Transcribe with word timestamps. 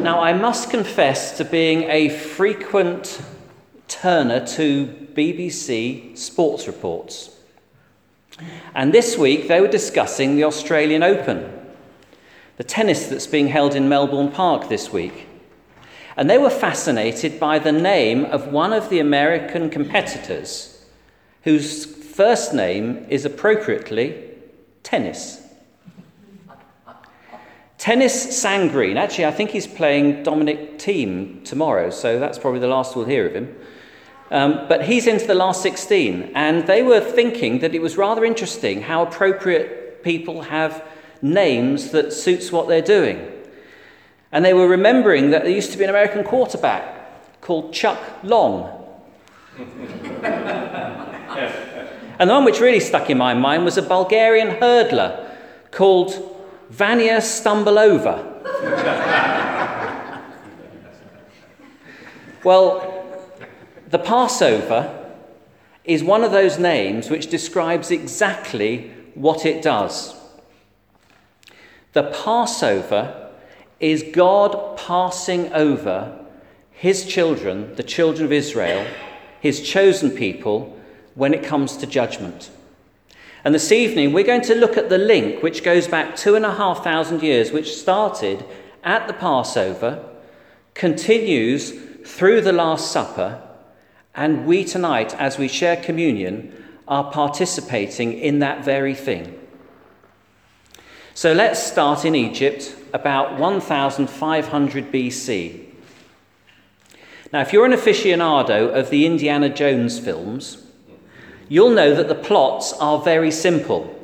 Now, 0.00 0.20
I 0.20 0.32
must 0.32 0.70
confess 0.70 1.36
to 1.36 1.44
being 1.44 1.84
a 1.84 2.08
frequent 2.08 3.20
turner 3.88 4.44
to 4.46 4.86
BBC 4.86 6.16
sports 6.16 6.66
reports. 6.66 7.30
And 8.74 8.92
this 8.92 9.18
week 9.18 9.48
they 9.48 9.60
were 9.60 9.68
discussing 9.68 10.36
the 10.36 10.44
Australian 10.44 11.02
Open, 11.02 11.52
the 12.56 12.64
tennis 12.64 13.06
that's 13.06 13.26
being 13.26 13.48
held 13.48 13.74
in 13.74 13.88
Melbourne 13.88 14.30
Park 14.30 14.68
this 14.68 14.92
week. 14.92 15.28
And 16.16 16.28
they 16.28 16.38
were 16.38 16.50
fascinated 16.50 17.38
by 17.38 17.58
the 17.58 17.72
name 17.72 18.24
of 18.24 18.48
one 18.48 18.72
of 18.72 18.88
the 18.88 18.98
American 18.98 19.70
competitors 19.70 20.84
whose 21.42 21.84
first 21.84 22.54
name 22.54 23.06
is 23.08 23.24
appropriately 23.24 24.30
tennis. 24.82 25.41
Tennys 27.82 28.28
Sandgren. 28.28 28.96
Actually, 28.96 29.26
I 29.26 29.32
think 29.32 29.50
he's 29.50 29.66
playing 29.66 30.22
Dominic 30.22 30.78
Thiem 30.78 31.44
tomorrow, 31.44 31.90
so 31.90 32.20
that's 32.20 32.38
probably 32.38 32.60
the 32.60 32.68
last 32.68 32.94
we'll 32.94 33.06
hear 33.06 33.26
of 33.26 33.34
him. 33.34 33.56
Um, 34.30 34.66
but 34.68 34.84
he's 34.84 35.08
into 35.08 35.26
the 35.26 35.34
last 35.34 35.62
16, 35.62 36.30
and 36.36 36.64
they 36.68 36.84
were 36.84 37.00
thinking 37.00 37.58
that 37.58 37.74
it 37.74 37.82
was 37.82 37.96
rather 37.96 38.24
interesting 38.24 38.82
how 38.82 39.02
appropriate 39.02 40.04
people 40.04 40.42
have 40.42 40.84
names 41.22 41.90
that 41.90 42.12
suits 42.12 42.52
what 42.52 42.68
they're 42.68 42.82
doing. 42.82 43.28
And 44.30 44.44
they 44.44 44.54
were 44.54 44.68
remembering 44.68 45.32
that 45.32 45.42
there 45.42 45.50
used 45.50 45.72
to 45.72 45.78
be 45.78 45.82
an 45.82 45.90
American 45.90 46.22
quarterback 46.22 47.40
called 47.40 47.74
Chuck 47.74 47.98
Long. 48.22 48.80
and 49.58 49.66
the 52.30 52.32
one 52.32 52.44
which 52.44 52.60
really 52.60 52.78
stuck 52.78 53.10
in 53.10 53.18
my 53.18 53.34
mind 53.34 53.64
was 53.64 53.76
a 53.76 53.82
Bulgarian 53.82 54.50
hurdler 54.60 55.36
called 55.72 56.28
Vanya 56.72 57.18
Stambolova. 57.18 58.16
well, 62.42 63.04
the 63.90 63.98
Passover 63.98 65.06
is 65.84 66.02
one 66.02 66.24
of 66.24 66.32
those 66.32 66.58
names 66.58 67.10
which 67.10 67.28
describes 67.28 67.90
exactly 67.90 68.90
what 69.12 69.44
it 69.44 69.60
does. 69.60 70.14
The 71.92 72.04
Passover 72.04 73.30
is 73.78 74.02
God 74.10 74.78
passing 74.78 75.52
over 75.52 76.24
his 76.70 77.04
children, 77.04 77.74
the 77.74 77.82
children 77.82 78.24
of 78.24 78.32
Israel, 78.32 78.86
his 79.42 79.60
chosen 79.60 80.10
people, 80.10 80.80
when 81.16 81.34
it 81.34 81.44
comes 81.44 81.76
to 81.76 81.86
judgment. 81.86 82.48
And 83.44 83.54
this 83.54 83.72
evening, 83.72 84.12
we're 84.12 84.22
going 84.22 84.42
to 84.42 84.54
look 84.54 84.76
at 84.76 84.88
the 84.88 84.98
link 84.98 85.42
which 85.42 85.64
goes 85.64 85.88
back 85.88 86.14
two 86.14 86.36
and 86.36 86.46
a 86.46 86.54
half 86.54 86.84
thousand 86.84 87.22
years, 87.22 87.50
which 87.50 87.74
started 87.74 88.44
at 88.84 89.08
the 89.08 89.14
Passover, 89.14 90.08
continues 90.74 91.72
through 92.04 92.42
the 92.42 92.52
Last 92.52 92.92
Supper, 92.92 93.42
and 94.14 94.46
we 94.46 94.64
tonight, 94.64 95.14
as 95.14 95.38
we 95.38 95.48
share 95.48 95.76
communion, 95.76 96.52
are 96.86 97.10
participating 97.10 98.12
in 98.12 98.38
that 98.40 98.64
very 98.64 98.94
thing. 98.94 99.38
So 101.14 101.32
let's 101.32 101.60
start 101.62 102.04
in 102.04 102.14
Egypt 102.14 102.76
about 102.92 103.38
1500 103.38 104.92
BC. 104.92 105.66
Now, 107.32 107.40
if 107.40 107.52
you're 107.52 107.64
an 107.64 107.72
aficionado 107.72 108.72
of 108.72 108.90
the 108.90 109.04
Indiana 109.06 109.48
Jones 109.48 109.98
films, 109.98 110.64
you'll 111.52 111.68
know 111.68 111.94
that 111.94 112.08
the 112.08 112.14
plots 112.14 112.72
are 112.80 113.02
very 113.02 113.30
simple 113.30 113.94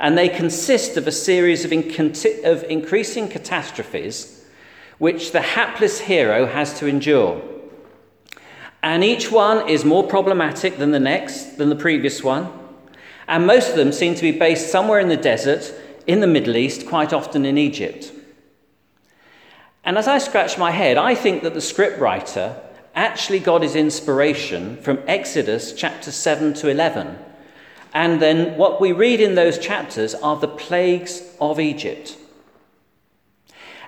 and 0.00 0.16
they 0.16 0.26
consist 0.26 0.96
of 0.96 1.06
a 1.06 1.12
series 1.12 1.66
of, 1.66 1.72
of 2.44 2.64
increasing 2.64 3.28
catastrophes 3.28 4.46
which 4.96 5.32
the 5.32 5.42
hapless 5.42 6.00
hero 6.00 6.46
has 6.46 6.78
to 6.78 6.86
endure. 6.86 7.42
And 8.82 9.04
each 9.04 9.30
one 9.30 9.68
is 9.68 9.84
more 9.84 10.02
problematic 10.02 10.78
than 10.78 10.92
the 10.92 10.98
next, 10.98 11.58
than 11.58 11.68
the 11.68 11.76
previous 11.76 12.22
one. 12.22 12.50
And 13.28 13.46
most 13.46 13.68
of 13.68 13.76
them 13.76 13.92
seem 13.92 14.14
to 14.14 14.22
be 14.22 14.32
based 14.32 14.72
somewhere 14.72 14.98
in 14.98 15.08
the 15.08 15.16
desert, 15.18 15.74
in 16.06 16.20
the 16.20 16.26
Middle 16.26 16.56
East, 16.56 16.86
quite 16.86 17.12
often 17.12 17.44
in 17.44 17.58
Egypt. 17.58 18.10
And 19.84 19.98
as 19.98 20.08
I 20.08 20.16
scratch 20.16 20.56
my 20.56 20.70
head, 20.70 20.96
I 20.96 21.14
think 21.14 21.42
that 21.42 21.52
the 21.52 21.60
scriptwriter 21.60 22.58
actually 22.94 23.40
got 23.40 23.62
his 23.62 23.74
inspiration 23.74 24.76
from 24.78 25.00
Exodus 25.06 25.72
chapter 25.72 26.10
7 26.10 26.54
to 26.54 26.68
11. 26.68 27.18
And 27.94 28.20
then 28.20 28.56
what 28.56 28.80
we 28.80 28.92
read 28.92 29.20
in 29.20 29.34
those 29.34 29.58
chapters 29.58 30.14
are 30.14 30.36
the 30.36 30.48
plagues 30.48 31.22
of 31.40 31.60
Egypt. 31.60 32.16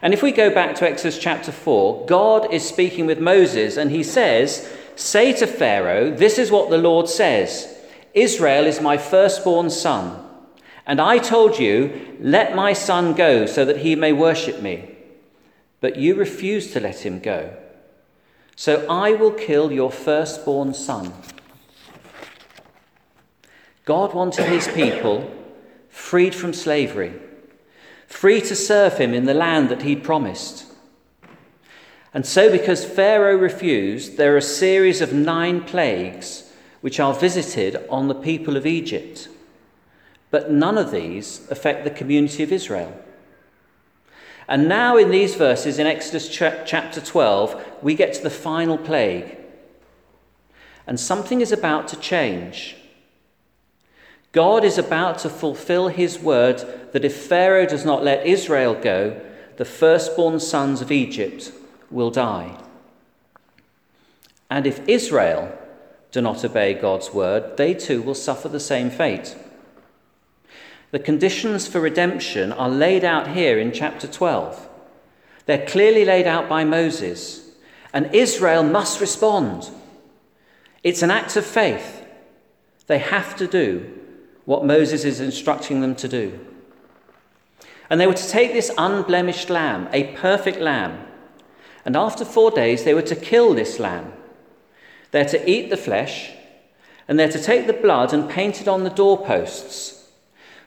And 0.03 0.13
if 0.13 0.23
we 0.23 0.33
go 0.33 0.51
back 0.53 0.75
to 0.77 0.89
Exodus 0.89 1.19
chapter 1.19 1.51
4, 1.51 2.05
God 2.07 2.53
is 2.53 2.67
speaking 2.69 3.07
with 3.07 3.19
Moses 3.21 3.79
and 3.79 3.91
he 3.91 4.03
says, 4.03 4.71
Say 4.97 5.33
to 5.35 5.47
Pharaoh, 5.47 6.11
This 6.11 6.39
is 6.39 6.51
what 6.51 6.71
the 6.71 6.79
Lord 6.79 7.09
says 7.09 7.71
Israel 8.13 8.67
is 8.67 8.81
my 8.81 8.99
firstborn 8.99 9.71
son. 9.71 10.21
And 10.87 11.01
I 11.01 11.19
told 11.19 11.59
you, 11.59 12.17
Let 12.21 12.55
my 12.55 12.75
son 12.75 13.15
go 13.15 13.47
so 13.47 13.65
that 13.65 13.79
he 13.79 13.97
may 13.97 14.13
worship 14.13 14.61
me. 14.61 14.95
But 15.81 15.97
you 15.97 16.15
refused 16.15 16.75
to 16.75 16.81
let 16.81 17.05
him 17.05 17.21
go. 17.21 17.57
So 18.57 18.87
I 18.89 19.13
will 19.13 19.33
kill 19.33 19.73
your 19.73 19.91
firstborn 19.91 20.75
son. 20.75 21.13
God 23.85 24.15
wanted 24.15 24.47
his 24.47 24.69
people 24.69 25.31
freed 25.89 26.35
from 26.35 26.53
slavery, 26.53 27.15
free 28.07 28.41
to 28.41 28.57
serve 28.57 28.99
him 28.99 29.15
in 29.15 29.25
the 29.25 29.35
land 29.35 29.69
that 29.69 29.83
he'd 29.83 30.03
promised. 30.03 30.67
And 32.13 32.25
so, 32.25 32.51
because 32.51 32.85
Pharaoh 32.85 33.37
refused, 33.37 34.17
there 34.17 34.35
are 34.35 34.39
a 34.39 34.43
series 34.43 35.01
of 35.01 35.13
nine 35.13 35.63
plagues 35.63 36.53
which 36.81 37.01
are 37.01 37.15
visited 37.15 37.85
on 37.89 38.09
the 38.09 38.15
people 38.15 38.57
of 38.57 38.67
Egypt. 38.67 39.29
But 40.31 40.51
none 40.51 40.79
of 40.79 40.91
these 40.91 41.47
affect 41.51 41.85
the 41.85 41.91
community 41.91 42.43
of 42.43 42.53
Israel. 42.53 43.04
And 44.47 44.69
now, 44.69 44.97
in 44.97 45.11
these 45.11 45.37
verses 45.37 45.79
in 45.79 45.87
Exodus 45.87 46.29
chapter 46.29 47.01
12, 47.01 47.79
we 47.83 47.95
get 47.95 48.13
to 48.15 48.23
the 48.23 48.31
final 48.31 48.77
plague. 48.77 49.39
And 50.87 51.01
something 51.01 51.41
is 51.41 51.51
about 51.51 51.89
to 51.89 51.97
change. 51.97 52.77
God 54.33 54.65
is 54.65 54.77
about 54.77 55.19
to 55.21 55.31
fulfill 55.31 55.89
his 55.89 56.19
word 56.19 56.91
that 56.93 57.05
if 57.05 57.17
Pharaoh 57.17 57.67
does 57.67 57.85
not 57.85 58.05
let 58.05 58.27
Israel 58.27 58.75
go, 58.75 59.21
the 59.57 59.65
firstborn 59.65 60.41
sons 60.41 60.81
of 60.81 60.93
Egypt 60.93 61.53
will 61.91 62.11
die. 62.11 62.61
And 64.51 64.67
if 64.67 64.87
Israel 64.89 65.57
do 66.11 66.21
not 66.21 66.45
obey 66.45 66.75
God's 66.75 67.13
word, 67.13 67.57
they 67.57 67.75
too 67.75 68.03
will 68.03 68.15
suffer 68.15 68.49
the 68.49 68.61
same 68.61 68.91
fate. 68.91 69.37
The 70.95 71.01
conditions 71.01 71.67
for 71.67 71.81
redemption 71.81 72.53
are 72.53 72.69
laid 72.69 73.03
out 73.03 73.27
here 73.27 73.59
in 73.59 73.73
chapter 73.73 74.07
12. 74.07 74.69
They're 75.45 75.67
clearly 75.67 76.05
laid 76.05 76.29
out 76.29 76.49
by 76.49 76.63
Moses, 76.63 77.51
and 77.93 78.15
Israel 78.15 78.63
must 78.63 79.01
respond. 79.01 79.71
It's 80.85 81.03
an 81.03 81.11
act 81.11 81.35
of 81.35 81.45
faith. 81.45 82.07
They 82.87 82.99
have 82.99 83.35
to 83.39 83.49
do 83.49 83.93
what 84.45 84.65
Moses 84.65 85.05
is 85.05 85.19
instructing 85.19 85.81
them 85.81 85.97
to 85.97 86.07
do. 86.07 86.39
And 87.91 88.01
they 88.01 88.07
were 88.07 88.15
to 88.15 88.29
take 88.29 88.53
this 88.53 88.71
unblemished 88.79 89.51
lamb, 89.51 89.89
a 89.93 90.15
perfect 90.15 90.61
lamb, 90.61 91.09
and 91.85 91.97
after 91.97 92.25
four 92.25 92.53
days 92.53 92.85
they 92.85 92.95
were 92.95 93.03
to 93.03 93.17
kill 93.17 93.53
this 93.53 93.81
lamb. 93.81 94.13
They're 95.11 95.25
to 95.25 95.51
eat 95.51 95.71
the 95.71 95.77
flesh, 95.77 96.31
and 97.09 97.19
they're 97.19 97.33
to 97.33 97.43
take 97.43 97.67
the 97.67 97.73
blood 97.73 98.15
and 98.15 98.31
paint 98.31 98.61
it 98.61 98.69
on 98.69 98.85
the 98.85 98.91
doorposts 98.91 99.94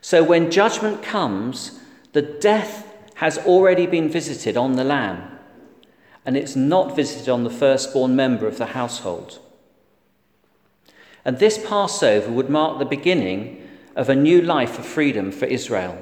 so 0.08 0.24
when 0.24 0.52
judgment 0.52 1.04
comes, 1.04 1.82
the 2.14 2.22
death 2.22 2.88
has 3.16 3.38
already 3.40 3.86
been 3.86 4.08
visited 4.08 4.56
on 4.56 4.78
the 4.78 4.86
lamb, 4.86 5.22
and 6.26 6.38
it's 6.38 6.56
not 6.56 6.96
visited 6.96 7.28
on 7.28 7.44
the 7.44 7.50
firstborn 7.50 8.16
member 8.16 8.48
of 8.48 8.58
the 8.58 8.68
household. 8.68 9.40
And 11.26 11.40
this 11.40 11.58
Passover 11.58 12.32
would 12.32 12.50
mark 12.50 12.80
the 12.80 12.86
beginning 12.86 13.68
of 13.98 14.08
a 14.08 14.16
new 14.16 14.42
life 14.42 14.80
of 14.80 14.86
freedom 14.86 15.30
for 15.30 15.44
Israel. 15.44 16.02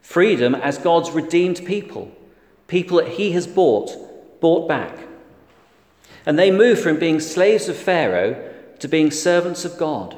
Freedom 0.00 0.54
as 0.54 0.78
God's 0.78 1.10
redeemed 1.10 1.66
people, 1.66 2.16
people 2.68 2.98
that 2.98 3.08
He 3.08 3.32
has 3.32 3.48
bought, 3.48 3.90
bought 4.40 4.68
back. 4.68 5.00
And 6.24 6.38
they 6.38 6.52
move 6.52 6.80
from 6.80 7.00
being 7.00 7.18
slaves 7.18 7.68
of 7.68 7.76
Pharaoh 7.76 8.52
to 8.78 8.86
being 8.86 9.10
servants 9.10 9.64
of 9.64 9.76
God. 9.76 10.16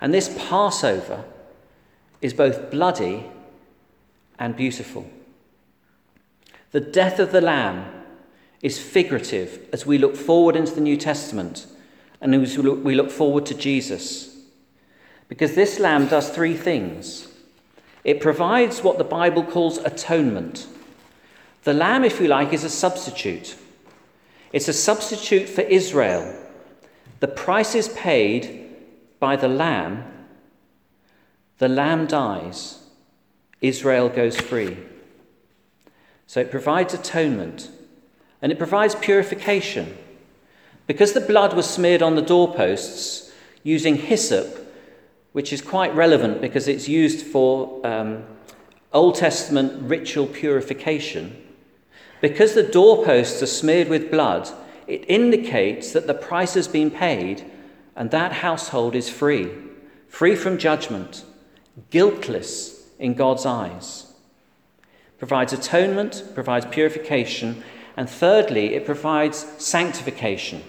And 0.00 0.14
this 0.14 0.34
Passover 0.48 1.26
is 2.24 2.32
both 2.32 2.70
bloody 2.70 3.22
and 4.38 4.56
beautiful. 4.56 5.06
The 6.70 6.80
death 6.80 7.18
of 7.18 7.32
the 7.32 7.42
Lamb 7.42 7.84
is 8.62 8.78
figurative 8.78 9.68
as 9.74 9.84
we 9.84 9.98
look 9.98 10.16
forward 10.16 10.56
into 10.56 10.74
the 10.74 10.80
New 10.80 10.96
Testament 10.96 11.66
and 12.22 12.34
as 12.34 12.56
we 12.56 12.94
look 12.94 13.10
forward 13.10 13.44
to 13.44 13.54
Jesus. 13.54 14.38
Because 15.28 15.54
this 15.54 15.78
Lamb 15.78 16.06
does 16.08 16.30
three 16.30 16.56
things 16.56 17.28
it 18.04 18.20
provides 18.20 18.82
what 18.82 18.96
the 18.96 19.04
Bible 19.04 19.44
calls 19.44 19.76
atonement. 19.78 20.66
The 21.64 21.74
lamb, 21.74 22.04
if 22.04 22.20
you 22.20 22.28
like, 22.28 22.54
is 22.54 22.64
a 22.64 22.70
substitute. 22.70 23.54
It's 24.50 24.68
a 24.68 24.72
substitute 24.72 25.48
for 25.48 25.60
Israel. 25.60 26.34
The 27.20 27.28
price 27.28 27.74
is 27.74 27.88
paid 27.88 28.76
by 29.20 29.36
the 29.36 29.48
lamb. 29.48 30.04
The 31.58 31.68
lamb 31.68 32.06
dies. 32.06 32.80
Israel 33.60 34.08
goes 34.08 34.36
free. 34.36 34.76
So 36.26 36.40
it 36.40 36.50
provides 36.50 36.94
atonement 36.94 37.70
and 38.42 38.52
it 38.52 38.58
provides 38.58 38.94
purification. 38.94 39.96
Because 40.86 41.12
the 41.12 41.20
blood 41.20 41.54
was 41.54 41.68
smeared 41.68 42.02
on 42.02 42.14
the 42.14 42.22
doorposts 42.22 43.32
using 43.62 43.96
hyssop, 43.96 44.72
which 45.32 45.52
is 45.52 45.62
quite 45.62 45.94
relevant 45.94 46.40
because 46.40 46.68
it's 46.68 46.88
used 46.88 47.24
for 47.24 47.84
um, 47.86 48.24
Old 48.92 49.14
Testament 49.14 49.82
ritual 49.82 50.26
purification, 50.26 51.36
because 52.20 52.54
the 52.54 52.62
doorposts 52.62 53.42
are 53.42 53.46
smeared 53.46 53.88
with 53.88 54.10
blood, 54.10 54.48
it 54.86 55.04
indicates 55.08 55.92
that 55.92 56.06
the 56.06 56.14
price 56.14 56.54
has 56.54 56.68
been 56.68 56.90
paid 56.90 57.50
and 57.96 58.10
that 58.10 58.32
household 58.32 58.94
is 58.94 59.08
free, 59.08 59.50
free 60.08 60.36
from 60.36 60.58
judgment, 60.58 61.24
guiltless 61.90 62.88
in 62.98 63.14
God's 63.14 63.46
eyes. 63.46 64.12
Provides 65.18 65.52
atonement, 65.52 66.24
provides 66.34 66.66
purification, 66.66 67.62
and 67.96 68.08
thirdly, 68.10 68.74
it 68.74 68.84
provides 68.84 69.46
sanctification. 69.58 70.62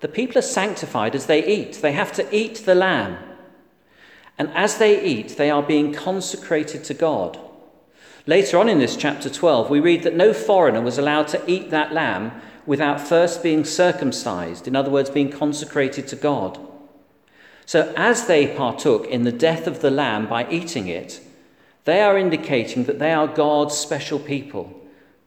The 0.00 0.08
people 0.08 0.38
are 0.38 0.42
sanctified 0.42 1.14
as 1.14 1.26
they 1.26 1.44
eat. 1.44 1.74
They 1.74 1.92
have 1.92 2.12
to 2.12 2.36
eat 2.36 2.58
the 2.58 2.74
lamb. 2.74 3.18
And 4.38 4.50
as 4.54 4.78
they 4.78 5.02
eat, 5.02 5.36
they 5.36 5.50
are 5.50 5.62
being 5.62 5.92
consecrated 5.92 6.84
to 6.84 6.94
God. 6.94 7.38
Later 8.26 8.58
on 8.58 8.68
in 8.68 8.78
this 8.78 8.96
chapter 8.96 9.28
12, 9.28 9.70
we 9.70 9.80
read 9.80 10.02
that 10.04 10.14
no 10.14 10.32
foreigner 10.32 10.82
was 10.82 10.98
allowed 10.98 11.28
to 11.28 11.42
eat 11.50 11.70
that 11.70 11.92
lamb 11.92 12.40
without 12.66 13.00
first 13.00 13.42
being 13.42 13.64
circumcised, 13.64 14.68
in 14.68 14.76
other 14.76 14.90
words, 14.90 15.10
being 15.10 15.30
consecrated 15.30 16.06
to 16.08 16.16
God. 16.16 16.58
So, 17.68 17.92
as 17.98 18.26
they 18.26 18.56
partook 18.56 19.06
in 19.06 19.24
the 19.24 19.30
death 19.30 19.66
of 19.66 19.82
the 19.82 19.90
lamb 19.90 20.26
by 20.26 20.48
eating 20.48 20.88
it, 20.88 21.20
they 21.84 22.00
are 22.00 22.16
indicating 22.16 22.84
that 22.84 22.98
they 22.98 23.12
are 23.12 23.26
God's 23.26 23.76
special 23.76 24.18
people, 24.18 24.72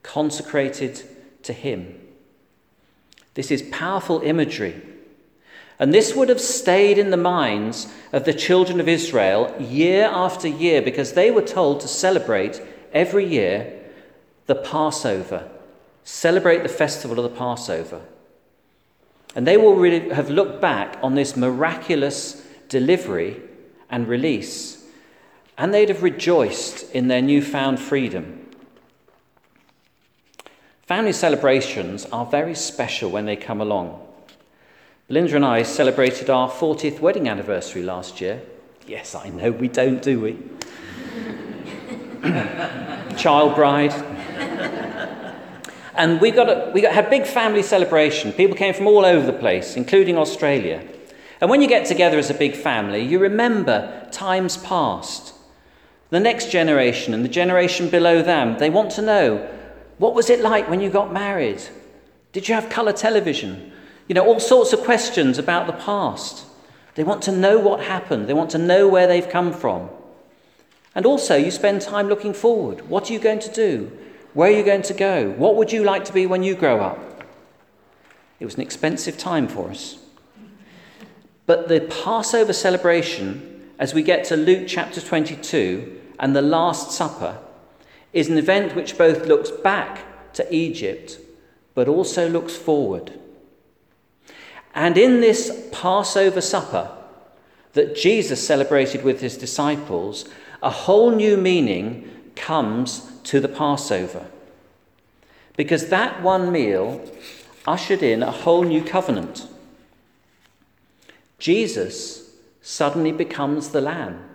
consecrated 0.02 1.04
to 1.44 1.54
Him. 1.54 2.00
This 3.36 3.52
is 3.52 3.62
powerful 3.62 4.22
imagery 4.22 4.82
and 5.82 5.92
this 5.92 6.16
would 6.16 6.30
have 6.30 6.40
stayed 6.40 7.00
in 7.00 7.10
the 7.10 7.18
minds 7.18 7.92
of 8.14 8.24
the 8.24 8.36
children 8.36 8.80
of 8.80 8.88
Israel 8.88 9.56
year 9.60 10.06
after 10.06 10.48
year 10.48 10.80
because 10.80 11.14
they 11.14 11.32
were 11.32 11.42
told 11.42 11.82
to 11.82 11.88
celebrate 11.88 12.62
every 12.94 13.26
year 13.26 13.82
the 14.46 14.54
Passover, 14.54 15.50
celebrate 16.04 16.62
the 16.62 16.70
festival 16.70 17.18
of 17.18 17.32
the 17.32 17.36
Passover. 17.36 18.02
And 19.36 19.48
they 19.48 19.57
will 19.57 19.75
really 19.75 20.10
have 20.10 20.30
looked 20.30 20.62
back 20.62 20.98
on 21.01 21.16
this 21.16 21.38
miraculous 21.38 22.45
delivery 22.68 23.42
and 23.89 24.07
release, 24.07 24.86
and 25.57 25.74
they'd 25.74 25.89
have 25.89 26.04
rejoiced 26.04 26.89
in 26.92 27.07
their 27.07 27.22
newfound 27.22 27.80
freedom. 27.80 28.50
Family 30.83 31.13
celebrations 31.13 32.06
are 32.07 32.25
very 32.25 32.56
special 32.56 33.10
when 33.12 33.25
they 33.25 33.36
come 33.36 33.62
along. 33.62 34.06
Linda 35.07 35.36
and 35.36 35.45
I 35.45 35.63
celebrated 35.63 36.30
our 36.30 36.50
40th 36.50 37.00
wedding 37.00 37.28
anniversary 37.28 37.83
last 37.83 38.22
year. 38.22 38.42
Yes, 38.88 39.13
I 39.16 39.30
know 39.30 39.51
we 39.51 39.68
don't, 39.68 40.01
do 40.01 40.19
we? 40.19 40.38
Child 43.18 43.56
bride. 43.56 44.11
And 45.96 46.22
we 46.22 46.32
got 46.32 46.50
a, 46.50 46.72
we 46.74 46.82
got, 46.82 46.94
had 46.94 47.08
a 47.08 47.10
big 47.10 47.26
family 47.26 47.64
celebration. 47.64 48.32
People 48.34 48.56
came 48.56 48.74
from 48.74 48.88
all 48.88 49.06
over 49.06 49.26
the 49.26 49.38
place, 49.38 49.76
including 49.76 50.18
Australia. 50.18 50.86
And 51.42 51.50
when 51.50 51.62
you 51.62 51.68
get 51.68 51.86
together 51.86 52.18
as 52.18 52.30
a 52.30 52.36
big 52.36 52.56
family, 52.56 53.02
you 53.02 53.20
remember 53.20 54.08
times 54.12 54.58
past. 54.58 55.34
The 56.12 56.20
next 56.20 56.52
generation 56.52 57.14
and 57.14 57.24
the 57.26 57.30
generation 57.30 57.90
below 57.90 58.22
them, 58.22 58.58
they 58.58 58.70
want 58.70 58.92
to 58.92 59.02
know 59.02 59.50
what 59.98 60.16
was 60.16 60.30
it 60.30 60.42
like 60.42 60.70
when 60.70 60.82
you 60.82 60.90
got 60.90 61.14
married? 61.14 61.62
Did 62.32 62.48
you 62.48 62.56
have 62.56 62.70
colour 62.70 62.94
television? 62.94 63.72
You 64.08 64.16
know, 64.16 64.26
all 64.26 64.40
sorts 64.40 64.74
of 64.74 64.82
questions 64.82 65.38
about 65.38 65.68
the 65.68 65.74
past. 65.74 66.46
They 66.96 67.04
want 67.04 67.22
to 67.24 67.32
know 67.32 67.60
what 67.60 67.82
happened, 67.82 68.28
they 68.28 68.34
want 68.34 68.52
to 68.52 68.58
know 68.58 68.88
where 68.88 69.08
they've 69.08 69.30
come 69.30 69.54
from. 69.54 69.90
And 70.94 71.06
also, 71.06 71.38
you 71.38 71.52
spend 71.52 71.82
time 71.82 72.08
looking 72.08 72.34
forward. 72.34 72.90
What 72.90 73.10
are 73.10 73.14
you 73.14 73.20
going 73.20 73.40
to 73.40 73.52
do? 73.52 73.98
Where 74.33 74.50
are 74.51 74.56
you 74.56 74.63
going 74.63 74.83
to 74.83 74.94
go? 74.94 75.31
What 75.31 75.56
would 75.57 75.72
you 75.72 75.83
like 75.83 76.06
to 76.06 76.13
be 76.13 76.25
when 76.25 76.44
you 76.44 76.56
grow 76.56 76.80
up? 76.80 77.25
It 78.39 78.45
was 78.45 78.56
an 78.56 78.62
expensive 78.62 79.18
time 79.18 79.48
for 79.48 79.69
us. 79.69 80.00
But 81.45 81.68
the 81.68 81.81
Passover 81.81 82.54
celebration, 82.54 83.72
as 83.78 83.94
we 83.94 84.04
get 84.04 84.24
to 84.25 84.38
Luke 84.38 84.66
chapter 84.68 85.01
22 85.01 86.00
and 86.19 86.36
the 86.36 86.42
Last 86.42 86.92
Supper, 86.92 87.38
is 88.13 88.30
an 88.30 88.38
event 88.38 88.75
which 88.75 88.98
both 88.98 89.25
looks 89.25 89.51
back 89.51 90.33
to 90.33 90.54
Egypt 90.54 91.18
but 91.74 91.88
also 91.88 92.30
looks 92.30 92.56
forward. 92.56 93.13
And 94.74 94.98
in 94.98 95.22
this 95.22 95.69
Passover 95.72 96.42
supper 96.42 96.92
that 97.74 97.95
Jesus 97.95 98.45
celebrated 98.45 99.04
with 99.04 99.22
his 99.22 99.38
disciples, 99.38 100.25
a 100.62 100.69
whole 100.69 101.12
new 101.12 101.38
meaning 101.38 102.10
comes 102.42 103.10
to 103.24 103.40
the 103.40 103.48
Passover. 103.48 104.26
Because 105.56 105.88
that 105.90 106.22
one 106.22 106.52
meal 106.52 107.02
ushered 107.68 108.02
in 108.04 108.24
a 108.24 108.32
whole 108.32 108.64
new 108.64 108.84
covenant. 108.84 109.48
Jesus 111.38 112.32
suddenly 112.62 113.12
becomes 113.12 113.70
the 113.70 113.82
lamb. 113.82 114.28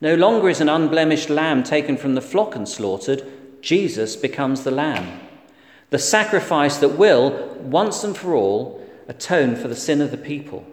No 0.00 0.14
longer 0.14 0.48
is 0.48 0.60
an 0.60 0.68
unblemished 0.68 1.30
lamb 1.30 1.62
taken 1.62 1.96
from 1.96 2.14
the 2.14 2.20
flock 2.20 2.54
and 2.54 2.68
slaughtered, 2.68 3.24
Jesus 3.62 4.16
becomes 4.16 4.64
the 4.64 4.70
lamb. 4.70 5.20
The 5.90 5.98
sacrifice 5.98 6.76
that 6.78 6.98
will, 6.98 7.56
once 7.60 8.04
and 8.04 8.16
for 8.16 8.34
all, 8.34 8.86
atone 9.08 9.56
for 9.56 9.68
the 9.68 9.76
sin 9.76 10.00
of 10.00 10.10
the 10.10 10.18
people. 10.18 10.66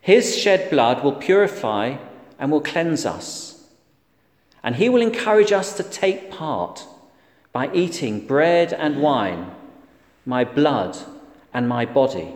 His 0.00 0.36
shed 0.36 0.68
blood 0.70 1.02
will 1.02 1.12
purify 1.14 1.96
and 2.38 2.52
will 2.52 2.60
cleanse 2.60 3.06
us. 3.06 3.53
And 4.64 4.74
he 4.76 4.88
will 4.88 5.02
encourage 5.02 5.52
us 5.52 5.76
to 5.76 5.84
take 5.84 6.32
part 6.32 6.84
by 7.52 7.72
eating 7.72 8.26
bread 8.26 8.72
and 8.72 9.00
wine, 9.00 9.52
my 10.26 10.42
blood 10.42 10.98
and 11.52 11.68
my 11.68 11.84
body. 11.84 12.32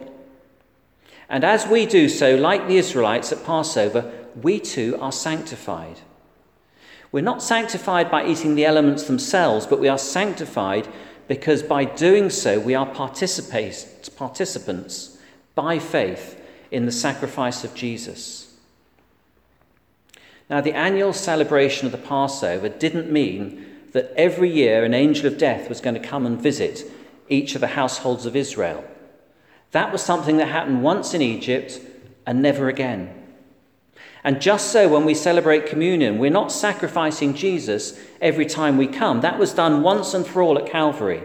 And 1.29 1.43
as 1.43 1.67
we 1.67 1.87
do 1.87 2.09
so, 2.09 2.37
like 2.37 2.69
the 2.69 2.77
Israelites 2.77 3.33
at 3.33 3.45
Passover, 3.45 4.13
we 4.41 4.61
too 4.61 4.97
are 5.01 5.11
sanctified. 5.11 5.99
We're 7.11 7.23
not 7.23 7.43
sanctified 7.43 8.11
by 8.11 8.27
eating 8.27 8.55
the 8.55 8.67
elements 8.67 9.05
themselves, 9.05 9.67
but 9.67 9.81
we 9.81 9.89
are 9.89 9.99
sanctified 9.99 10.87
because 11.27 11.63
by 11.63 11.85
doing 11.85 12.31
so, 12.31 12.61
we 12.61 12.75
are 12.75 12.87
participants 12.87 15.19
by 15.55 15.79
faith 15.79 16.41
in 16.71 16.87
the 16.87 16.93
sacrifice 16.93 17.65
of 17.65 17.75
Jesus. 17.75 18.48
Now, 20.51 20.61
the 20.61 20.73
annual 20.73 21.13
celebration 21.13 21.87
of 21.87 21.93
the 21.93 21.99
Passover 21.99 22.69
didn't 22.69 23.11
mean 23.11 23.67
that 23.93 24.13
every 24.17 24.51
year 24.51 24.85
an 24.85 24.95
angel 24.95 25.27
of 25.27 25.39
death 25.39 25.69
was 25.69 25.81
going 25.81 25.95
to 25.95 26.09
come 26.09 26.25
and 26.25 26.41
visit 26.41 26.85
each 27.29 27.55
of 27.55 27.61
the 27.61 27.69
households 27.69 28.27
of 28.27 28.37
Israel. 28.37 28.85
That 29.73 29.93
was 29.93 30.03
something 30.03 30.39
that 30.39 30.49
happened 30.49 30.83
once 30.83 31.13
in 31.13 31.21
Egypt 31.21 31.81
and 32.27 32.41
never 32.41 32.69
again. 32.69 33.15
And 34.25 34.41
just 34.41 34.73
so, 34.73 34.89
when 34.89 35.05
we 35.05 35.15
celebrate 35.15 35.67
communion, 35.67 36.19
we're 36.19 36.31
not 36.31 36.51
sacrificing 36.51 37.35
Jesus 37.35 37.99
every 38.21 38.47
time 38.47 38.77
we 38.77 38.87
come. 38.87 39.21
That 39.21 39.39
was 39.39 39.53
done 39.53 39.83
once 39.83 40.15
and 40.15 40.27
for 40.27 40.43
all 40.43 40.59
at 40.59 40.71
Calvary. 40.71 41.23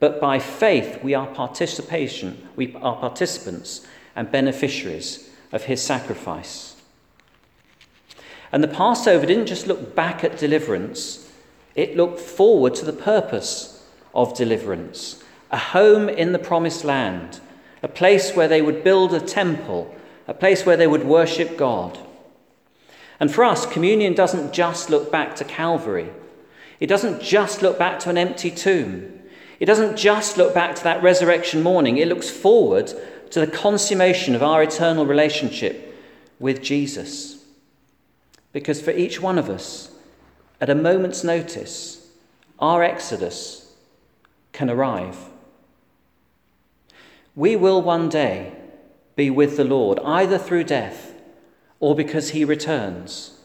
But 0.00 0.20
by 0.20 0.38
faith, 0.38 1.02
we 1.02 1.14
are 1.14 1.26
participation, 1.26 2.48
we 2.56 2.74
are 2.74 2.96
participants 2.96 3.86
and 4.16 4.30
beneficiaries 4.30 5.30
of 5.52 5.64
his 5.64 5.82
sacrifice. 5.82 6.73
And 8.54 8.62
the 8.62 8.68
Passover 8.68 9.26
didn't 9.26 9.46
just 9.46 9.66
look 9.66 9.96
back 9.96 10.22
at 10.22 10.38
deliverance, 10.38 11.28
it 11.74 11.96
looked 11.96 12.20
forward 12.20 12.76
to 12.76 12.84
the 12.84 12.92
purpose 12.92 13.84
of 14.14 14.36
deliverance 14.36 15.20
a 15.50 15.58
home 15.58 16.08
in 16.08 16.30
the 16.30 16.38
promised 16.38 16.84
land, 16.84 17.40
a 17.82 17.88
place 17.88 18.36
where 18.36 18.46
they 18.46 18.62
would 18.62 18.84
build 18.84 19.12
a 19.12 19.20
temple, 19.20 19.92
a 20.28 20.34
place 20.34 20.64
where 20.64 20.76
they 20.76 20.86
would 20.86 21.04
worship 21.04 21.56
God. 21.56 21.98
And 23.18 23.32
for 23.32 23.42
us, 23.42 23.66
communion 23.66 24.14
doesn't 24.14 24.52
just 24.52 24.88
look 24.88 25.10
back 25.10 25.34
to 25.36 25.44
Calvary. 25.44 26.10
It 26.78 26.86
doesn't 26.86 27.22
just 27.22 27.60
look 27.60 27.76
back 27.76 27.98
to 28.00 28.10
an 28.10 28.18
empty 28.18 28.52
tomb. 28.52 29.20
It 29.58 29.66
doesn't 29.66 29.96
just 29.96 30.36
look 30.36 30.54
back 30.54 30.76
to 30.76 30.84
that 30.84 31.02
resurrection 31.02 31.60
morning, 31.60 31.96
it 31.96 32.06
looks 32.06 32.30
forward 32.30 32.92
to 33.30 33.40
the 33.40 33.48
consummation 33.48 34.36
of 34.36 34.44
our 34.44 34.62
eternal 34.62 35.06
relationship 35.06 35.96
with 36.38 36.62
Jesus. 36.62 37.33
Because 38.54 38.80
for 38.80 38.92
each 38.92 39.20
one 39.20 39.36
of 39.36 39.50
us, 39.50 39.90
at 40.60 40.70
a 40.70 40.74
moment's 40.74 41.24
notice, 41.24 42.06
our 42.60 42.82
exodus 42.82 43.74
can 44.52 44.70
arrive. 44.70 45.18
We 47.34 47.56
will 47.56 47.82
one 47.82 48.08
day 48.08 48.52
be 49.16 49.28
with 49.28 49.56
the 49.56 49.64
Lord, 49.64 49.98
either 50.04 50.38
through 50.38 50.64
death 50.64 51.12
or 51.80 51.96
because 51.96 52.30
he 52.30 52.44
returns. 52.44 53.36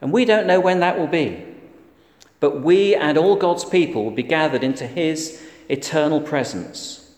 And 0.00 0.12
we 0.12 0.24
don't 0.24 0.46
know 0.46 0.60
when 0.60 0.78
that 0.80 0.96
will 0.96 1.08
be. 1.08 1.44
But 2.38 2.62
we 2.62 2.94
and 2.94 3.18
all 3.18 3.34
God's 3.34 3.64
people 3.64 4.04
will 4.04 4.12
be 4.12 4.22
gathered 4.22 4.62
into 4.62 4.86
his 4.86 5.44
eternal 5.68 6.20
presence. 6.20 7.10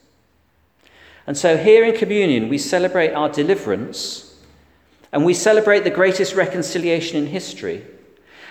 And 1.27 1.37
so 1.37 1.59
here 1.59 1.85
in 1.85 1.95
communion, 1.95 2.49
we 2.49 2.57
celebrate 2.57 3.13
our 3.13 3.29
deliverance 3.29 4.30
and 5.13 5.25
we 5.25 5.35
celebrate 5.35 5.85
the 5.85 5.91
greatest 5.91 6.35
reconciliation 6.35 7.17
in 7.17 7.27
history. 7.27 7.85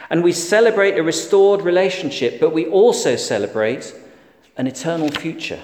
And 0.09 0.23
we 0.23 0.33
celebrate 0.33 0.97
a 0.97 1.03
restored 1.03 1.61
relationship, 1.61 2.39
but 2.39 2.51
we 2.51 2.65
also 2.65 3.15
celebrate 3.15 3.93
an 4.57 4.67
eternal 4.67 5.09
future. 5.09 5.61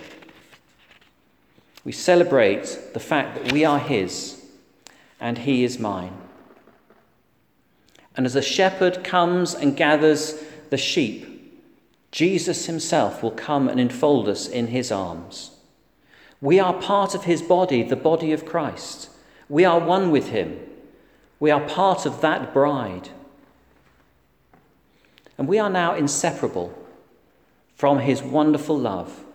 We 1.84 1.92
celebrate 1.92 2.80
the 2.94 3.00
fact 3.00 3.36
that 3.36 3.52
we 3.52 3.66
are 3.66 3.80
His 3.80 4.44
and 5.20 5.40
He 5.40 5.64
is 5.64 5.80
mine. 5.80 6.16
And 8.16 8.26
as 8.26 8.36
a 8.36 8.42
shepherd 8.42 9.04
comes 9.04 9.54
and 9.54 9.76
gathers 9.76 10.42
the 10.70 10.78
sheep, 10.78 11.32
Jesus 12.12 12.68
Himself 12.68 13.22
will 13.22 13.32
come 13.32 13.68
and 13.68 13.80
enfold 13.80 14.30
us 14.30 14.48
in 14.48 14.68
His 14.68 14.92
arms. 14.92 15.52
We 16.40 16.60
are 16.60 16.74
part 16.74 17.16
of 17.16 17.24
His 17.24 17.42
body, 17.42 17.84
the 17.84 17.96
body 17.96 18.32
of 18.32 18.46
Christ. 18.46 19.10
We 19.50 19.66
are 19.66 19.80
one 19.80 20.12
with 20.12 20.30
Him. 20.30 20.60
We 21.40 21.52
are 21.52 21.62
part 21.62 22.06
of 22.06 22.22
that 22.22 22.54
bride. 22.54 23.10
And 25.38 25.48
we 25.48 25.60
are 25.60 25.70
now 25.70 25.96
inseparable 25.96 26.78
from 27.76 28.00
His 28.00 28.24
wonderful 28.24 28.78
love 28.78 29.26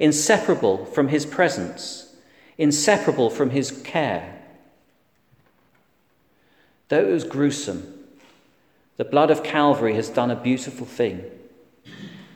inseparable 0.00 0.86
from 0.86 1.08
his 1.08 1.24
presence, 1.24 2.16
inseparable 2.58 3.30
from 3.30 3.50
his 3.50 3.70
care. 3.82 4.42
Though 6.88 7.06
it 7.06 7.12
was 7.12 7.22
gruesome, 7.22 7.94
the 8.96 9.04
blood 9.04 9.30
of 9.30 9.44
Calvary 9.44 9.94
has 9.94 10.08
done 10.08 10.30
a 10.30 10.36
beautiful 10.36 10.86
thing, 10.86 11.22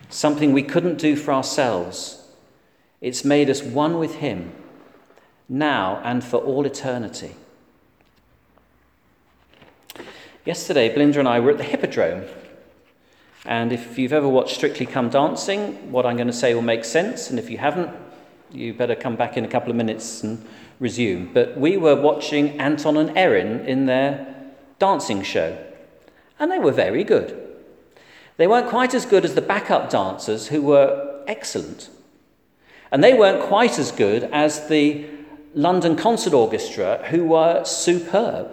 something 0.08 0.52
we 0.52 0.62
couldn't 0.62 0.98
do 0.98 1.16
for 1.16 1.32
ourselves. 1.32 2.22
It's 3.00 3.24
made 3.24 3.50
us 3.50 3.62
one 3.62 3.98
with 3.98 4.16
him, 4.16 4.52
now 5.48 6.00
and 6.04 6.22
for 6.22 6.36
all 6.36 6.64
eternity. 6.64 7.34
Yesterday, 10.44 10.92
Belinda 10.92 11.18
and 11.18 11.28
I 11.28 11.40
were 11.40 11.50
at 11.50 11.58
the 11.58 11.64
Hippodrome 11.64 12.24
and 13.46 13.72
if 13.72 13.98
you've 13.98 14.12
ever 14.12 14.28
watched 14.28 14.54
Strictly 14.54 14.86
Come 14.86 15.10
Dancing, 15.10 15.92
what 15.92 16.06
I'm 16.06 16.16
going 16.16 16.28
to 16.28 16.32
say 16.32 16.54
will 16.54 16.62
make 16.62 16.84
sense. 16.84 17.28
And 17.28 17.38
if 17.38 17.50
you 17.50 17.58
haven't, 17.58 17.90
you 18.50 18.72
better 18.72 18.94
come 18.94 19.16
back 19.16 19.36
in 19.36 19.44
a 19.44 19.48
couple 19.48 19.70
of 19.70 19.76
minutes 19.76 20.22
and 20.22 20.42
resume. 20.80 21.30
But 21.32 21.56
we 21.58 21.76
were 21.76 22.00
watching 22.00 22.58
Anton 22.58 22.96
and 22.96 23.16
Erin 23.16 23.66
in 23.66 23.84
their 23.84 24.26
dancing 24.78 25.22
show, 25.22 25.58
and 26.38 26.50
they 26.50 26.58
were 26.58 26.72
very 26.72 27.04
good. 27.04 27.38
They 28.38 28.46
weren't 28.46 28.68
quite 28.68 28.94
as 28.94 29.04
good 29.04 29.24
as 29.24 29.34
the 29.34 29.42
backup 29.42 29.90
dancers, 29.90 30.48
who 30.48 30.62
were 30.62 31.22
excellent. 31.26 31.90
And 32.90 33.04
they 33.04 33.14
weren't 33.14 33.42
quite 33.42 33.78
as 33.78 33.92
good 33.92 34.24
as 34.24 34.68
the 34.68 35.06
London 35.54 35.96
Concert 35.96 36.32
Orchestra, 36.32 37.04
who 37.10 37.26
were 37.26 37.62
superb. 37.64 38.50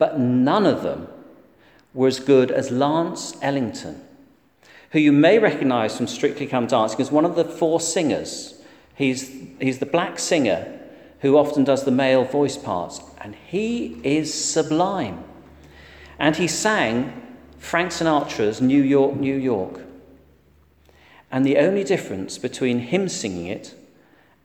But 0.00 0.18
none 0.18 0.64
of 0.64 0.82
them 0.82 1.08
were 1.92 2.08
as 2.08 2.20
good 2.20 2.50
as 2.50 2.70
Lance 2.70 3.36
Ellington, 3.42 4.00
who 4.92 4.98
you 4.98 5.12
may 5.12 5.38
recognize 5.38 5.94
from 5.94 6.06
Strictly 6.06 6.46
Come 6.46 6.66
Dancing 6.66 7.02
as 7.02 7.12
one 7.12 7.26
of 7.26 7.36
the 7.36 7.44
four 7.44 7.80
singers. 7.82 8.62
He's, 8.94 9.30
he's 9.60 9.78
the 9.78 9.84
black 9.84 10.18
singer 10.18 10.80
who 11.20 11.36
often 11.36 11.64
does 11.64 11.84
the 11.84 11.90
male 11.90 12.24
voice 12.24 12.56
parts, 12.56 13.02
and 13.20 13.34
he 13.34 14.00
is 14.02 14.32
sublime. 14.32 15.22
And 16.18 16.34
he 16.34 16.48
sang 16.48 17.36
Frank 17.58 17.90
Sinatra's 17.90 18.62
New 18.62 18.82
York, 18.82 19.16
New 19.16 19.36
York. 19.36 19.82
And 21.30 21.44
the 21.44 21.58
only 21.58 21.84
difference 21.84 22.38
between 22.38 22.78
him 22.78 23.06
singing 23.10 23.48
it 23.48 23.74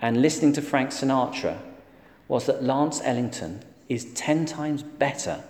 and 0.02 0.22
listening 0.22 0.52
to 0.52 0.62
Frank 0.62 0.90
Sinatra 0.90 1.60
was 2.28 2.46
that 2.46 2.62
Lance 2.62 3.00
Ellington 3.06 3.64
is 3.90 4.06
10 4.14 4.46
times 4.46 4.84
better 4.84 5.44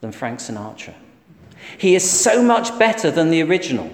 than 0.00 0.12
Frank 0.12 0.40
Sinatra. 0.40 0.94
He 1.76 1.94
is 1.94 2.08
so 2.08 2.42
much 2.42 2.78
better 2.78 3.10
than 3.10 3.30
the 3.30 3.42
original. 3.42 3.90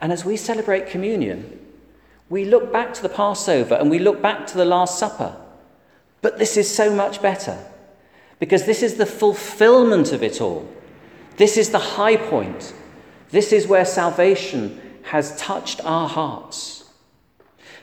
And 0.00 0.12
as 0.12 0.24
we 0.24 0.36
celebrate 0.36 0.86
communion, 0.86 1.58
we 2.28 2.44
look 2.44 2.72
back 2.72 2.94
to 2.94 3.02
the 3.02 3.08
Passover 3.08 3.74
and 3.74 3.90
we 3.90 3.98
look 3.98 4.22
back 4.22 4.46
to 4.48 4.56
the 4.56 4.64
Last 4.64 4.98
Supper. 4.98 5.36
But 6.22 6.38
this 6.38 6.56
is 6.56 6.72
so 6.72 6.94
much 6.94 7.20
better 7.20 7.58
because 8.38 8.64
this 8.64 8.82
is 8.82 8.94
the 8.94 9.06
fulfillment 9.06 10.12
of 10.12 10.22
it 10.22 10.40
all. 10.40 10.68
This 11.36 11.56
is 11.56 11.70
the 11.70 11.78
high 11.78 12.16
point. 12.16 12.72
This 13.30 13.52
is 13.52 13.66
where 13.66 13.84
salvation 13.84 14.80
has 15.04 15.36
touched 15.36 15.84
our 15.84 16.08
hearts. 16.08 16.84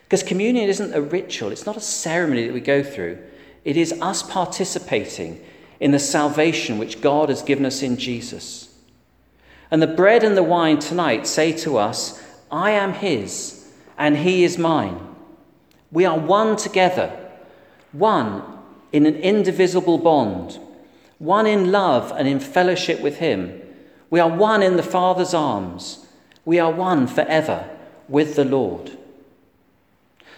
Because 0.04 0.24
communion 0.24 0.70
isn't 0.70 0.94
a 0.94 1.02
ritual, 1.02 1.52
it's 1.52 1.66
not 1.66 1.76
a 1.76 1.82
ceremony 1.82 2.48
that 2.48 2.54
we 2.54 2.62
go 2.62 2.82
through. 2.82 3.18
It 3.68 3.76
is 3.76 4.00
us 4.02 4.24
participating 4.24 5.44
in 5.82 5.92
the 5.92 6.00
salvation 6.00 6.78
which 6.78 7.02
God 7.02 7.28
has 7.28 7.42
given 7.42 7.66
us 7.66 7.84
in 7.84 7.98
Jesus. 7.98 8.74
And 9.70 9.82
the 9.82 9.88
bread 9.88 10.24
and 10.24 10.38
the 10.38 10.42
wine 10.42 10.80
tonight 10.80 11.28
say 11.28 11.52
to 11.58 11.76
us, 11.78 12.24
I 12.50 12.72
am 12.72 12.94
His 12.94 13.70
and 13.98 14.16
He 14.16 14.46
is 14.46 14.58
mine. 14.58 14.98
We 15.92 16.06
are 16.06 16.18
one 16.18 16.56
together, 16.56 17.12
one 17.92 18.42
in 18.94 19.06
an 19.06 19.18
indivisible 19.18 19.98
bond, 19.98 20.60
one 21.20 21.46
in 21.46 21.70
love 21.70 22.14
and 22.16 22.26
in 22.26 22.40
fellowship 22.40 23.02
with 23.02 23.18
Him. 23.18 23.62
We 24.10 24.22
are 24.22 24.30
one 24.30 24.64
in 24.64 24.78
the 24.78 24.82
Father's 24.82 25.34
arms. 25.34 26.08
We 26.46 26.58
are 26.58 26.72
one 26.72 27.06
forever 27.06 27.70
with 28.08 28.38
the 28.38 28.46
Lord. 28.46 28.98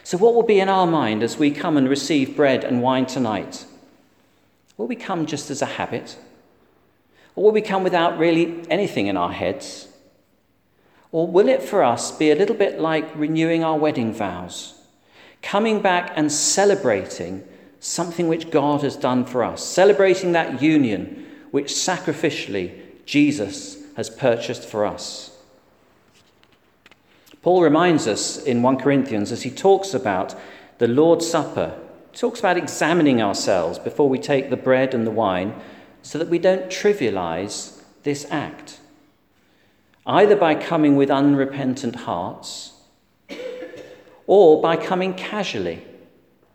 So, 0.10 0.18
what 0.18 0.34
will 0.34 0.42
be 0.42 0.60
in 0.60 0.70
our 0.70 0.88
mind 0.88 1.22
as 1.22 1.38
we 1.38 1.52
come 1.52 1.78
and 1.78 1.88
receive 1.88 2.36
bread 2.36 2.64
and 2.64 2.82
wine 2.82 3.06
tonight? 3.06 3.68
Will 4.76 4.88
we 4.88 4.96
come 4.96 5.28
just 5.28 5.52
as 5.52 5.62
a 5.62 5.68
habit? 5.68 6.18
Or 7.36 7.44
will 7.44 7.52
we 7.52 7.62
come 7.62 7.84
without 7.84 8.18
really 8.18 8.66
anything 8.72 9.06
in 9.06 9.18
our 9.18 9.32
heads? 9.32 9.88
Or 11.12 11.28
will 11.28 11.48
it 11.48 11.62
for 11.62 11.84
us 11.84 12.12
be 12.12 12.32
a 12.32 12.36
little 12.36 12.56
bit 12.56 12.80
like 12.80 13.16
renewing 13.16 13.64
our 13.64 13.78
wedding 13.78 14.12
vows, 14.12 14.82
coming 15.44 15.80
back 15.80 16.12
and 16.16 16.32
celebrating 16.32 17.48
something 17.80 18.28
which 18.28 18.50
God 18.50 18.82
has 18.82 18.96
done 18.96 19.26
for 19.26 19.44
us, 19.44 19.64
celebrating 19.64 20.32
that 20.32 20.60
union 20.60 21.28
which 21.52 21.68
sacrificially 21.68 22.82
Jesus 23.06 23.78
has 23.96 24.10
purchased 24.10 24.66
for 24.66 24.88
us? 24.88 25.39
Paul 27.42 27.62
reminds 27.62 28.08
us 28.08 28.42
in 28.42 28.62
1 28.62 28.78
Corinthians 28.78 29.32
as 29.32 29.44
he 29.44 29.52
talks 29.52 29.94
about 29.94 30.36
the 30.78 30.88
Lord's 30.88 31.30
Supper 31.30 31.78
talks 32.14 32.40
about 32.40 32.58
examining 32.58 33.22
ourselves 33.22 33.80
before 33.80 34.10
we 34.10 34.20
take 34.20 34.50
the 34.50 34.58
bread 34.58 34.94
and 34.94 35.08
the 35.08 35.12
wine 35.12 35.54
so 36.02 36.18
that 36.18 36.28
we 36.28 36.40
don't 36.40 36.66
trivialize 36.66 37.82
this 38.04 38.26
act, 38.30 38.80
either 40.06 40.36
by 40.36 40.56
coming 40.56 40.96
with 40.96 41.10
unrepentant 41.10 41.96
hearts 41.96 42.74
or 44.28 44.62
by 44.62 44.76
coming 44.76 45.14
casually 45.14 45.84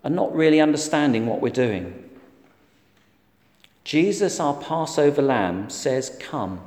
and 0.03 0.14
not 0.14 0.35
really 0.35 0.61
understanding 0.61 1.26
what 1.26 1.41
we're 1.41 1.50
doing. 1.50 2.00
Jesus, 3.85 4.41
our 4.41 4.55
Passover 4.55 5.23
lamb, 5.23 5.71
says, 5.71 6.17
Come. 6.21 6.61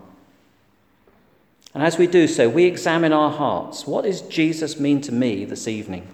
And 1.77 1.86
as 1.86 2.00
we 2.00 2.07
do 2.07 2.27
so, 2.27 2.50
we 2.50 2.63
examine 2.63 3.13
our 3.13 3.29
hearts. 3.29 3.86
What 3.86 4.05
does 4.05 4.22
Jesus 4.22 4.79
mean 4.79 5.00
to 5.01 5.12
me 5.12 5.46
this 5.46 5.67
evening? 5.67 6.07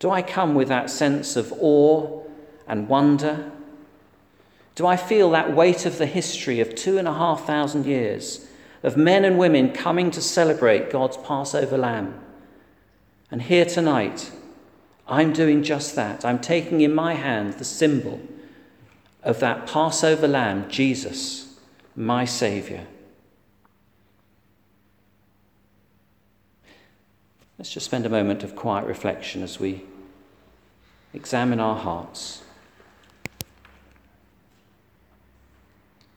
Do 0.00 0.10
I 0.10 0.22
come 0.22 0.56
with 0.56 0.66
that 0.66 0.90
sense 0.90 1.36
of 1.36 1.52
awe 1.60 2.24
and 2.66 2.88
wonder? 2.88 3.52
Do 4.74 4.88
I 4.88 4.96
feel 4.96 5.30
that 5.30 5.54
weight 5.54 5.86
of 5.86 5.98
the 5.98 6.06
history 6.06 6.58
of 6.58 6.74
two 6.74 6.98
and 6.98 7.06
a 7.06 7.14
half 7.14 7.46
thousand 7.46 7.86
years 7.86 8.44
of 8.82 8.96
men 8.96 9.24
and 9.24 9.38
women 9.38 9.70
coming 9.70 10.10
to 10.10 10.20
celebrate 10.20 10.90
God's 10.90 11.18
Passover 11.18 11.78
lamb? 11.78 12.18
And 13.30 13.42
here 13.42 13.64
tonight, 13.64 14.32
I'm 15.06 15.32
doing 15.32 15.62
just 15.62 15.94
that. 15.94 16.24
I'm 16.24 16.40
taking 16.40 16.80
in 16.80 16.92
my 16.92 17.14
hand 17.14 17.52
the 17.52 17.64
symbol 17.64 18.20
of 19.22 19.38
that 19.38 19.68
Passover 19.68 20.26
lamb, 20.26 20.68
Jesus, 20.68 21.56
my 21.94 22.24
Saviour. 22.24 22.84
Let's 27.62 27.72
just 27.72 27.86
spend 27.86 28.04
a 28.06 28.08
moment 28.08 28.42
of 28.42 28.56
quiet 28.56 28.86
reflection 28.86 29.40
as 29.40 29.60
we 29.60 29.84
examine 31.14 31.60
our 31.60 31.76
hearts. 31.76 32.41